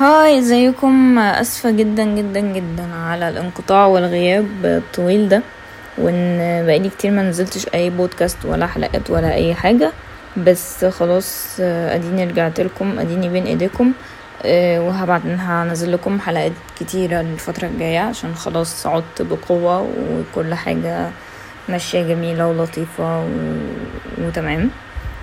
[0.00, 5.42] هاي ازيكم؟ اسفة جدا جدا جدا على الانقطاع والغياب الطويل ده
[5.98, 9.92] وان بقالي كتير ما نزلتش أي بودكاست ولا حلقات ولا أي حاجة.
[10.36, 13.92] بس خلاص اديني رجعت لكم اديني بين ايديكم
[14.54, 21.10] وهبعت هنزل لكم حلقات كتيرة الفترة الجاية عشان خلاص عدت بقوة وكل حاجة
[21.68, 23.26] ماشية جميلة ولطيفة و...
[24.18, 24.70] وتمام.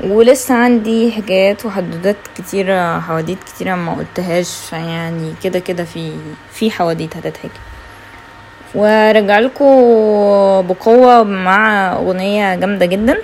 [0.00, 6.12] ولسه عندي حكايات وحدوتات كتيرة حواديت كتيرة ما قلتهاش يعني كده كده في
[6.52, 7.60] في حواديت هتتحكي.
[8.74, 9.64] ورجع لكم
[10.68, 13.18] بقوة مع أغنية جامدة جدا.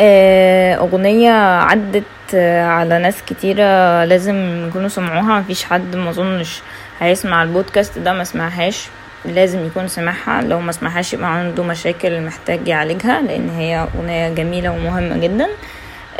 [0.00, 1.30] أغنية
[1.60, 2.34] عدت
[2.64, 5.40] على ناس كتيرة لازم يكونوا سمعوها.
[5.40, 6.60] مفيش حد مظنش
[7.00, 8.86] هيسمع البودكاست ده ما سمعهاش.
[9.24, 14.70] لازم يكون سمعها لو ما سمعهاش يبقى عنده مشاكل محتاج يعالجها لأن هي أغنية جميلة
[14.70, 15.48] ومهمة جدا.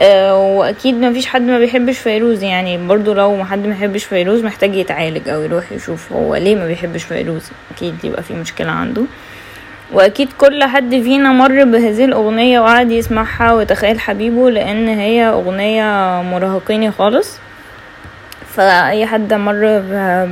[0.01, 2.43] أه وأكيد ما فيش حد ما بيحبش فيروز.
[2.43, 6.55] يعني برضو لو ما حد ما بيحبش فيروز محتاج يتعالج أو يروح يشوف هو ليه
[6.57, 7.51] ما بيحبش فيروز.
[7.77, 9.03] أكيد يبقى في مشكلة عنده.
[9.93, 16.91] وأكيد كل حد فينا مر بهذه الأغنية وقعد يسمعها وتخيل حبيبه لأن هي أغنية مراهقيني
[16.91, 17.39] خالص.
[18.55, 19.83] فأي حد مر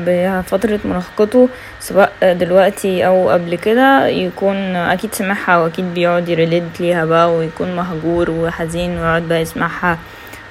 [0.06, 1.48] بفترة مراهقته
[1.80, 8.30] سواء دلوقتي أو قبل كده يكون أكيد سمعها وأكيد بيقعد يريليت ليها بقى ويكون مهجور
[8.30, 9.98] وحزين ويقعد بقى يسمعها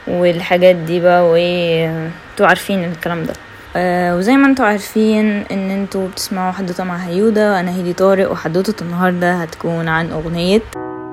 [0.07, 3.33] والحاجات دي بقى وانتوا عارفين الكلام ده.
[3.77, 8.83] آه وزي ما أنتوا عارفين ان أنتوا بتسمعوا حدوتة مع هيودا وأنا هيدي طارق وحدوتة
[8.83, 10.61] النهارده هتكون عن أغنية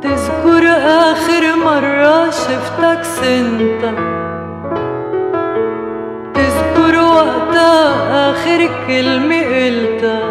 [0.03, 3.99] تذكر آخر مرة شفتك سنتك
[6.35, 10.23] تذكر وقتها آخر كلمة قلتها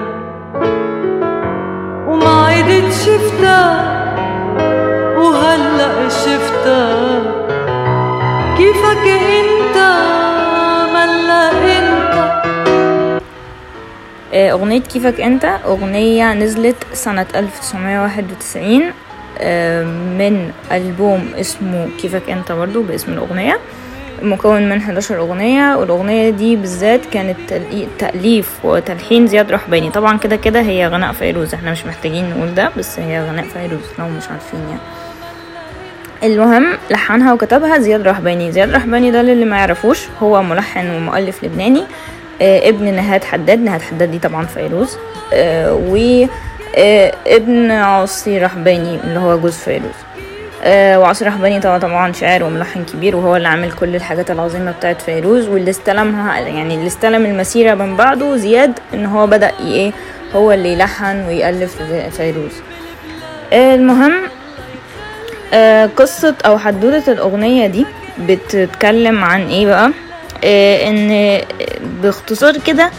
[2.08, 3.92] وما عدت شفتها
[5.18, 7.22] وهلأ شفتها.
[8.58, 9.41] كيفك انت
[14.34, 18.82] أغنية كيفك أنت؟ أغنية نزلت سنة 1991
[20.18, 23.60] من ألبوم اسمه كيفك أنت برضو باسم الأغنية.
[24.22, 27.38] مكون من 11 أغنية والأغنية دي بالذات كانت
[28.00, 29.90] تأليف وتلحين زياد رحباني.
[29.92, 33.82] طبعا كده كده هي غناء فيروز إحنا مش محتاجين نقول ده بس هي غناء فيروز
[34.00, 34.82] لو مش عارفين يعني.
[36.24, 38.52] المهم لحنها وكتبها زياد رحباني.
[38.52, 41.82] زياد رحباني ده اللي ما يعرفوش هو ملحن ومؤلف لبناني.
[41.82, 41.86] آه
[42.42, 43.60] ابن نهاد حداد.
[43.60, 44.98] نهاد حداد دي طبعا فيروز.
[45.34, 45.98] آه و
[46.78, 49.96] آه ابن عاصي رحباني اللي هو جوز فيروز.
[50.64, 55.02] آه وعاصي رحباني طبعا طبعا شاعر وملحن كبير وهو اللي عامل كل الحاجات العظيمة بتاعت
[55.02, 55.48] فيروز.
[55.48, 59.92] واللي استلمها يعني اللي استلم المسيرة من بعده زياد إن هو بدأ إيه
[60.36, 61.78] هو اللي يلحن ويألف
[62.18, 62.52] فيروز.
[63.54, 64.14] آه المهم
[65.54, 67.86] آه قصة أو حدوتة الأغنية دي
[68.20, 69.92] بتتكلم عن إيه بقى؟ آه
[70.44, 71.42] إن
[72.04, 72.92] باختصار كده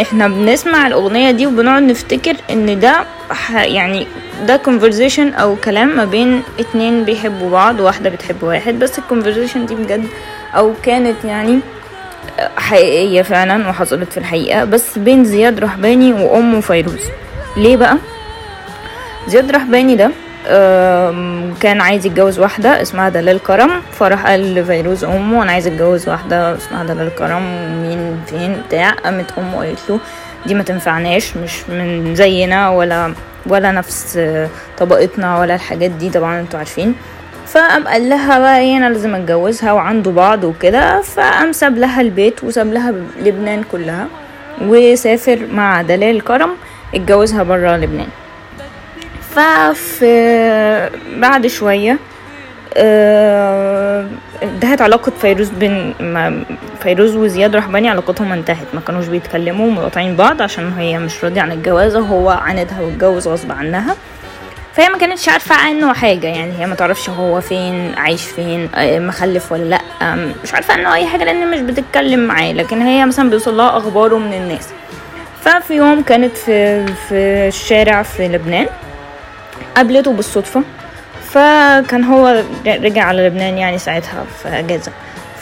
[0.00, 3.04] إحنا بنسمع الأغنية دي وبنقعد نفتكر إن ده
[3.52, 4.06] يعني
[4.46, 9.66] ده conversation أو كلام ما بين اتنين بيحبوا بعض واحدة بتحب واحد بس ال conversation
[9.66, 10.06] دي بجد
[10.56, 11.60] أو كانت يعني
[12.56, 14.64] حقيقية فعلا وحصلت في الحقيقة.
[14.64, 17.00] بس بين زياد رحباني وأمه فيروز.
[17.56, 17.96] ليه بقى؟
[19.28, 20.10] زياد رحباني ده
[21.60, 23.70] كان عايز يتجوز واحدة اسمها دلال كرم.
[23.92, 27.42] فراح قال لفيروز أمه أنا عايز أتجوز واحدة اسمها دلال كرم.
[27.82, 28.90] مين فين؟ بتاع.
[28.90, 29.98] قامت أمه قالت له
[30.46, 33.14] دي ما تنفعناش مش من زينا ولا
[33.46, 34.20] ولا نفس
[34.78, 36.94] طبقتنا ولا الحاجات دي طبعا أنتوا عارفين.
[37.46, 41.00] فقام قال لها بقى إيه أنا لازم أتجوزها وعنده بعض وكده.
[41.00, 44.06] فقام ساب لها البيت وساب لها لبنان كلها
[44.62, 46.50] وسافر مع دلال كرم
[46.94, 48.08] اتجوزها برا لبنان.
[49.34, 51.98] ففي بعد شوية.
[54.42, 55.94] انتهت علاقة فيروز بين
[56.82, 58.66] فيروز وزياد رحباني علاقتهم انتهت.
[58.74, 63.52] ما كانوش بيتكلموا مقاطعين بعض عشان هي مش راضية عن الجواز وهو عاندها واتجوز غصب
[63.52, 63.96] عنها.
[64.74, 68.68] فهي ما كانتش عارفة عنه حاجة يعني هي ما تعرفش هو فين عايش فين
[69.06, 70.14] مخلف ولا لأ.
[70.44, 74.18] مش عارفة عنه أي حاجة لأن مش بتتكلم معاه لكن هي مثلا بيوصل لها أخباره
[74.18, 74.68] من الناس.
[75.40, 78.66] ففي يوم كانت في في الشارع في لبنان
[79.76, 80.62] قابلته بالصدفة
[81.30, 84.92] فكان هو رجع على لبنان يعني ساعتها في أجازة.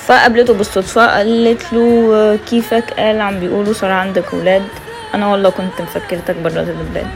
[0.06, 4.62] فقابلته بالصدفة قالت له كيفك؟ قال عم بيقولوا صار عندك ولاد
[5.14, 7.06] أنا والله كنت مفكرتك برا البلاد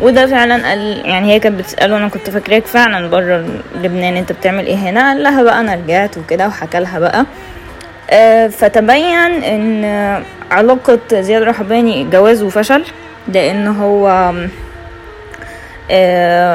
[0.00, 3.48] وده فعلا قال يعني هي كانت بتسأله أنا كنت فاكراك فعلا برا
[3.82, 6.46] لبنان أنت بتعمل إيه هنا؟ قال لها بقى أنا رجعت وكده.
[6.46, 7.26] وحكى لها بقى.
[8.10, 9.84] آه، فتبين إن
[10.50, 12.84] علاقة زياد رحباني جوازه فشل
[13.28, 14.32] لأن هو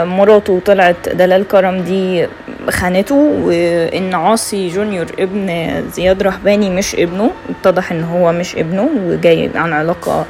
[0.05, 2.27] مراته طلعت دلال كرم دي
[2.69, 9.49] خانته وإن عاصي جونيور ابن زياد رحباني مش ابنه اتضح إن هو مش ابنه وجاي
[9.55, 10.25] عن علاقة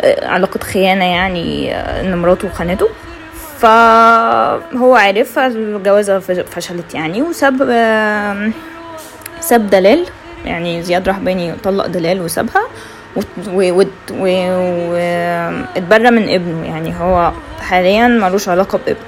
[0.00, 2.88] آه، علاقة خيانة يعني آه، إن مراته خانته.
[3.58, 6.18] فهو عرف الجوازة
[6.50, 7.58] فشلت يعني وساب
[9.40, 10.06] ساب دلال.
[10.44, 12.62] يعني زياد رحباني طلق دلال وسابها.
[13.52, 13.90] واتبرى
[16.10, 19.02] من ابنه يعني هو حاليا ملوش علاقة بابنه.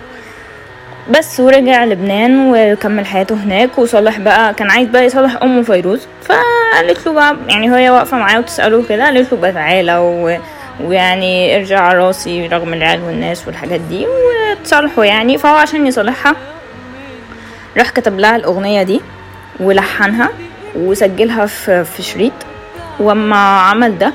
[1.11, 6.07] بس ورجع لبنان وكمل حياته هناك وصالح بقى كان عايز بقى يصالح أمه فيروز.
[6.25, 9.97] فقالت له بقى يعني وهي واقفة معاه وتسأله كده قالت له بقى تعالى.
[10.85, 14.07] ويعني ارجع على راسي رغم العيال والناس والحاجات دي
[14.61, 15.39] وتصالحوا يعني.
[15.39, 16.35] فهو عشان يصالحها
[17.79, 19.01] راح كتب لها الأغنية دي
[19.61, 20.29] ولحنها
[20.77, 22.33] وسجلها في في شريط.
[23.01, 24.13] واما عمل ده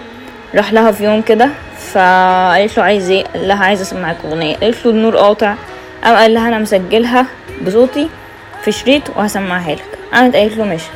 [0.55, 1.49] راح لها في يوم كده
[1.91, 4.55] فقالت له عايز إيه؟ قال لها عايزه أسمعك أغنية.
[4.55, 5.55] قالت له النور قاطع.
[6.03, 7.25] قام قال لها أنا مسجلها
[7.65, 8.09] بصوتي
[8.63, 9.85] في شريط وهسمعها لك.
[10.13, 10.89] قامت قالت له ماشي.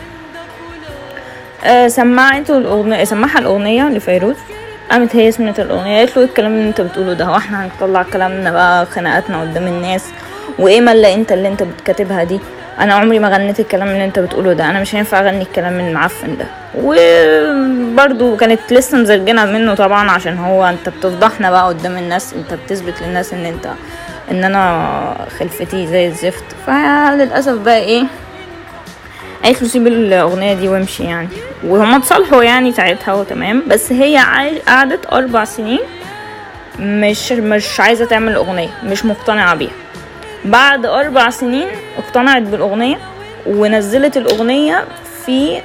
[1.65, 4.35] آه سمعته الأغنية سمعها الأغنية لفيروز.
[4.91, 5.97] قامت هي سمعت الأغنية.
[5.97, 9.67] قالت له إيه الكلام اللي أنت بتقوله ده؟ هو إحنا هنطلع كلامنا بقى خناقاتنا قدام
[9.67, 10.05] الناس؟
[10.59, 12.39] وإيه ملأ أنت اللي أنت بتكاتبها دي؟
[12.79, 14.69] أنا عمري ما غنيت الكلام اللي أنت بتقوله ده.
[14.69, 16.45] أنا مش هينفع أغني الكلام المعفن ده.
[16.75, 23.01] وبرضو كانت لسه مزرجنه منه طبعا عشان هو أنت بتفضحنا بقى قدام الناس أنت بتثبت
[23.01, 23.69] للناس إن أنت
[24.31, 26.43] إن أنا خلفتي زي الزفت.
[26.67, 28.03] فللأسف بقى إيه
[29.43, 31.27] قالت سيب الأغنية دي وامشي يعني.
[31.63, 33.63] وهما اتصالحوا يعني ساعتها وتمام.
[33.67, 34.17] بس هي
[34.67, 35.79] قعدت أربع سنين
[36.79, 39.71] مش مش عايزة تعمل أغنية مش مقتنعة بيها.
[40.47, 41.67] بعد أربع سنين
[41.97, 42.97] اقتنعت بالأغنية
[43.45, 44.85] ونزلت الأغنية
[45.25, 45.61] في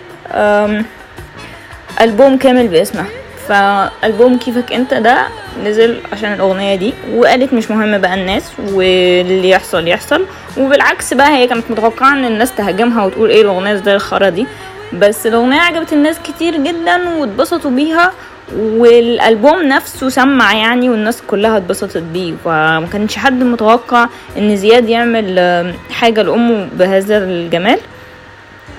[2.00, 3.06] ألبوم كامل باسمها.
[3.48, 5.26] فألبوم كيفك أنت ده
[5.64, 10.26] نزل عشان الأغنية دي وقالت مش مهم بقى الناس واللي يحصل يحصل.
[10.58, 14.46] وبالعكس بقى هي كانت متوقعة إن الناس تهاجمها وتقول إيه الأغنية زي الخرا دي.
[14.92, 18.12] بس الأغنية عجبت الناس كتير جدا واتبسطوا بيها
[18.56, 24.06] والألبوم نفسه سمع يعني والناس كلها اتبسطت بيه فما كانش حد متوقع
[24.38, 27.78] إن زياد يعمل آم، حاجة لأمه بهذا الجمال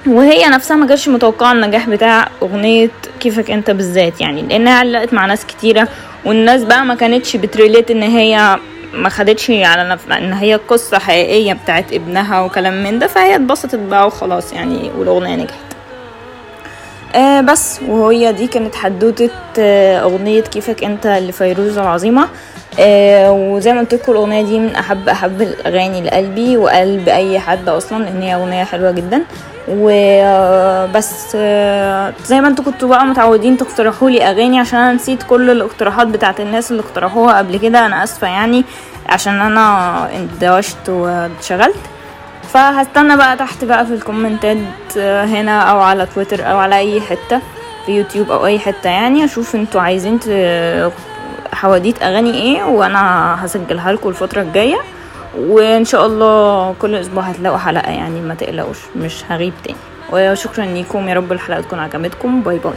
[0.07, 2.89] وهي نفسها ما كانتش متوقعة النجاح بتاع أغنية
[3.19, 5.87] كيفك أنت بالذات يعني لأنها علقت مع ناس كتيرة
[6.25, 8.57] والناس بقى ما كانتش بتريليت إن هي
[8.93, 9.97] ما خدتش على.
[10.11, 15.35] إن هي قصة حقيقية بتاعت ابنها وكلام من ده فهي اتبسطت بقى وخلاص يعني والأغنية
[15.35, 15.72] نجحت
[17.15, 19.29] آه بس وهي دي كانت حدوتة
[19.59, 22.27] آه أغنية كيفك أنت لفيروز العظيمة.
[22.79, 27.69] آه وزي ما قلت لكم الأغنية دي من أحب أحب الأغاني لقلبي وقلب أي حد
[27.69, 29.21] أصلا لأن هي أغنية حلوة جدا.
[29.69, 31.31] وبس
[32.25, 36.39] زي ما أنتوا كنتوا بقى متعودين تقترحوا لي أغاني عشان أنا نسيت كل الاقتراحات بتاعت
[36.39, 37.85] الناس اللي اقترحوها قبل كده.
[37.85, 38.63] أنا آسفة يعني
[39.09, 41.75] عشان أنا اندوشت واتشغلت.
[42.49, 47.41] فهستنى بقى تحت بقى في الكومنتات هنا أو على تويتر أو على أي حتة
[47.85, 50.19] في يوتيوب أو أي حتة يعني أشوف أنتوا عايزين
[51.53, 54.77] حواديت أغاني إيه وأنا هسجلها لكم الفترة الجاية
[55.37, 59.77] وإن شاء الله كل أسبوع هتلاقوا حلقة يعني ما تقلقوش مش هغيب تاني.
[60.11, 62.41] وشكرا ليكم يا رب الحلقة تكون عجبتكم.
[62.41, 62.73] باي باي.